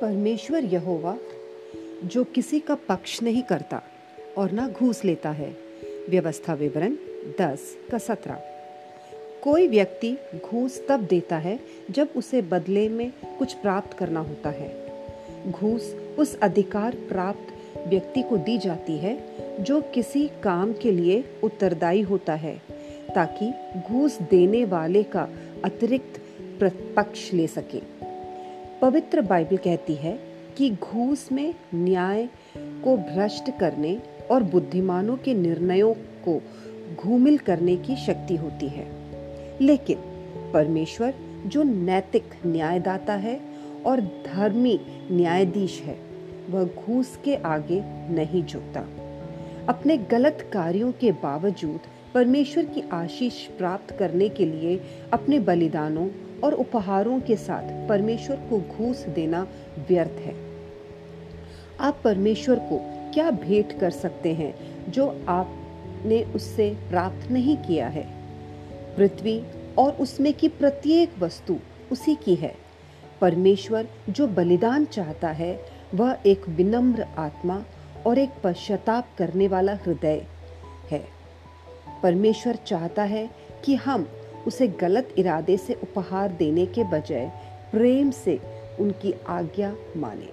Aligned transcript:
परमेश्वर 0.00 0.64
यहोवा, 0.64 1.18
जो 2.04 2.24
किसी 2.24 2.60
का 2.60 2.74
पक्ष 2.74 3.22
नहीं 3.22 3.42
करता 3.42 3.82
और 4.38 4.50
ना 4.50 4.68
घूस 4.68 5.04
लेता 5.04 5.30
है, 5.30 5.56
व्यवस्था 6.10 6.54
विवरण 6.54 6.96
दस 7.40 7.76
का 7.90 7.98
सत्रह। 7.98 8.34
कोई 9.42 9.68
व्यक्ति 9.68 10.16
घूस 10.44 10.86
तब 10.88 11.00
देता 11.00 11.36
है 11.36 11.60
जब 11.90 12.08
उसे 12.16 12.42
बदले 12.42 12.88
में 12.88 13.12
कुछ 13.38 13.54
प्राप्त 13.54 13.98
करना 13.98 14.20
होता 14.20 14.50
है। 14.50 14.92
घूस 15.50 15.96
उस 16.18 16.40
अधिकार 16.40 16.94
प्राप्त 16.94 17.54
व्यक्ति 17.88 18.22
को 18.22 18.36
दी 18.36 18.58
जाती 18.58 18.98
है, 18.98 19.24
जो 19.60 19.80
किसी 19.80 20.30
काम 20.42 20.72
के 20.72 20.92
लिए 20.92 21.24
उत्तरदायी 21.42 22.00
होता 22.00 22.34
है, 22.34 22.62
ताकि 23.14 23.52
घूस 23.80 24.22
देने 24.22 24.64
वाले 24.64 25.02
का 25.02 25.28
अतिरिक्त 25.64 26.20
पक्ष 26.96 27.32
ले 27.32 27.46
सके। 27.46 27.98
पवित्र 28.82 29.22
बाइबल 29.22 29.56
कहती 29.56 29.94
है 29.94 30.18
कि 30.56 30.70
घूस 30.70 31.32
में 31.32 31.54
न्याय 31.74 32.28
को 32.56 32.96
भ्रष्ट 32.96 33.58
करने 33.60 34.02
और 34.30 34.42
बुद्धिमानों 34.42 35.16
के 35.16 35.34
निर्णयों 35.34 35.94
को 35.94 36.42
घूमिल 36.96 37.38
करने 37.38 37.76
की 37.76 37.96
शक्ति 37.96 38.36
होती 38.36 38.68
है। 38.68 38.86
लेकिन 39.60 39.98
परमेश्वर, 40.54 41.14
जो 41.46 41.62
नैतिक 41.62 42.24
न्यायदाता 42.46 43.14
है 43.14 43.40
और 43.86 44.00
धर्मी 44.00 44.80
न्यायाधीश 45.10 45.80
है, 45.80 45.98
वह 46.50 46.64
घूस 46.64 47.18
के 47.24 47.34
आगे 47.34 47.82
नहीं 48.14 48.44
झुकता। 48.44 48.80
अपने 49.68 49.96
गलत 49.96 50.50
कार्यों 50.52 50.92
के 50.92 51.12
बावजूद 51.12 51.80
परमेश्वर 52.14 52.64
की 52.64 52.82
आशीष 52.92 53.46
प्राप्त 53.46 53.96
करने 53.98 54.28
के 54.28 54.46
लिए 54.46 54.80
अपने 55.12 55.38
बलिदानों 55.38 56.08
और 56.44 56.54
उपहारों 56.54 57.20
के 57.20 57.36
साथ 57.36 57.88
परमेश्वर 57.88 58.36
को 58.36 58.60
घूस 58.60 59.06
देना 59.06 59.48
व्यर्थ 59.88 60.10
है। 60.10 60.34
आप 61.80 62.00
परमेश्वर 62.04 62.56
को 62.58 62.80
क्या 63.14 63.30
भेंट 63.30 63.80
कर 63.80 63.90
सकते 63.90 64.34
हैं 64.34 64.54
जो 64.90 65.24
आपने 65.28 66.24
उससे 66.24 66.76
प्राप्त 66.90 67.30
नहीं 67.30 67.56
किया 67.56 67.88
है? 67.88 68.08
पृथ्वी 68.96 69.44
और 69.78 69.92
उसमें 69.92 70.34
की 70.34 70.48
प्रत्येक 70.48 71.18
वस्तु 71.18 71.56
उसी 71.92 72.14
की 72.14 72.34
है। 72.34 72.54
परमेश्वर 73.20 73.88
जो 74.10 74.26
बलिदान 74.26 74.84
चाहता 74.84 75.28
है, 75.28 75.60
वह 75.94 76.18
एक 76.26 76.48
विनम्र 76.48 77.02
आत्मा 77.02 77.64
और 78.06 78.18
एक 78.18 78.30
पश्चाताप 78.44 79.08
करने 79.18 79.48
वाला 79.48 79.74
हृदय 79.74 80.26
है। 80.90 81.04
परमेश्वर 82.02 82.54
चाहता 82.54 83.02
है 83.02 83.30
कि 83.64 83.74
हम 83.74 84.08
उसे 84.48 84.68
गलत 84.80 85.14
इरादे 85.18 85.56
से 85.56 85.74
उपहार 85.82 86.32
देने 86.32 86.66
के 86.66 86.84
बजाय 86.92 87.30
प्रेम 87.72 88.10
से 88.10 88.38
उनकी 88.80 89.12
आज्ञा 89.28 89.74
माने। 89.96 90.28